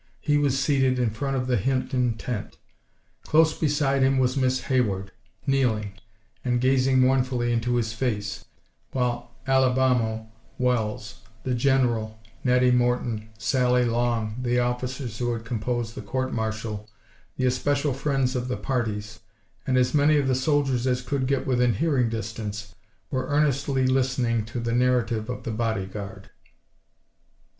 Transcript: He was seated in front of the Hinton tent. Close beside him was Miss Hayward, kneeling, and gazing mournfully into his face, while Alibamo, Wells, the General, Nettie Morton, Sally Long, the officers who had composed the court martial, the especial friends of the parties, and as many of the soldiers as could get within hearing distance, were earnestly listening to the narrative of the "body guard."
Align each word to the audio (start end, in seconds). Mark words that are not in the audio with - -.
He 0.19 0.35
was 0.35 0.57
seated 0.57 0.97
in 0.97 1.11
front 1.11 1.37
of 1.37 1.45
the 1.45 1.57
Hinton 1.57 2.15
tent. 2.17 2.57
Close 3.23 3.55
beside 3.55 4.01
him 4.01 4.17
was 4.17 4.35
Miss 4.35 4.61
Hayward, 4.61 5.11
kneeling, 5.45 5.93
and 6.43 6.59
gazing 6.59 6.99
mournfully 7.01 7.53
into 7.53 7.75
his 7.75 7.93
face, 7.93 8.45
while 8.93 9.35
Alibamo, 9.47 10.31
Wells, 10.57 11.21
the 11.43 11.53
General, 11.53 12.19
Nettie 12.43 12.71
Morton, 12.71 13.29
Sally 13.37 13.85
Long, 13.85 14.37
the 14.41 14.57
officers 14.57 15.19
who 15.19 15.33
had 15.33 15.45
composed 15.45 15.93
the 15.93 16.01
court 16.01 16.33
martial, 16.33 16.89
the 17.37 17.45
especial 17.45 17.93
friends 17.93 18.35
of 18.35 18.47
the 18.47 18.57
parties, 18.57 19.19
and 19.67 19.77
as 19.77 19.93
many 19.93 20.17
of 20.17 20.27
the 20.27 20.33
soldiers 20.33 20.87
as 20.87 21.03
could 21.03 21.27
get 21.27 21.45
within 21.45 21.75
hearing 21.75 22.09
distance, 22.09 22.73
were 23.11 23.27
earnestly 23.27 23.85
listening 23.85 24.45
to 24.45 24.59
the 24.59 24.73
narrative 24.73 25.29
of 25.29 25.43
the 25.43 25.51
"body 25.51 25.85
guard." 25.85 26.31